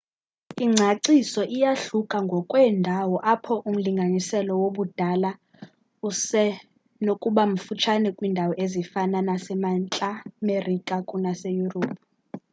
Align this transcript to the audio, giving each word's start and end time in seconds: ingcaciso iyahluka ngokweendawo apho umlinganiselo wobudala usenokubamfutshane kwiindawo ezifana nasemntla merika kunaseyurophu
ingcaciso 0.65 1.41
iyahluka 1.55 2.17
ngokweendawo 2.25 3.15
apho 3.33 3.55
umlinganiselo 3.69 4.51
wobudala 4.61 5.29
usenokubamfutshane 6.09 8.09
kwiindawo 8.17 8.53
ezifana 8.63 9.17
nasemntla 9.27 10.09
merika 10.47 10.95
kunaseyurophu 11.09 11.93